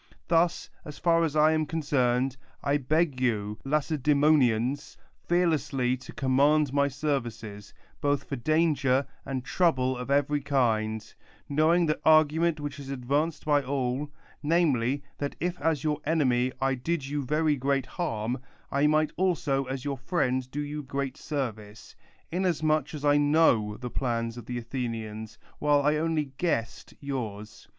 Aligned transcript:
Thus, 0.29 0.67
as 0.83 0.97
far 0.97 1.23
as 1.23 1.35
I 1.35 1.51
am 1.51 1.67
concerned, 1.67 2.35
I 2.63 2.77
beg 2.77 3.21
you, 3.21 3.59
Lacedfemonians, 3.63 4.97
fearlessly 5.27 5.95
to 5.97 6.11
command 6.11 6.73
my 6.73 6.87
services, 6.87 7.71
both 8.01 8.23
for 8.23 8.35
danger 8.35 9.05
and 9.27 9.45
trouble 9.45 9.95
of 9.95 10.09
every 10.09 10.41
kind; 10.41 11.03
loiowing 11.51 11.85
that 11.85 12.01
argument 12.03 12.59
which 12.59 12.79
is 12.79 12.89
advanced 12.89 13.45
by 13.45 13.61
all, 13.61 14.09
namely, 14.41 15.03
that 15.19 15.35
if 15.39 15.61
as 15.61 15.83
your 15.83 15.99
enemy 16.03 16.51
I 16.59 16.73
did 16.73 17.05
you 17.05 17.21
very 17.23 17.55
great 17.55 17.85
harm, 17.85 18.39
I 18.71 18.87
might 18.87 19.11
also 19.17 19.65
as 19.65 19.85
your 19.85 19.97
friend 19.99 20.49
do 20.49 20.61
you 20.61 20.81
great 20.81 21.15
service; 21.15 21.95
inasmuch 22.31 22.89
cis 22.89 23.03
1 23.03 23.31
know 23.31 23.77
the 23.77 23.91
plans 23.91 24.35
of 24.35 24.47
the 24.47 24.57
Athenians, 24.57 25.37
while 25.59 25.83
I 25.83 25.97
only 25.97 26.31
guessed 26.39 26.95
yours. 26.99 27.67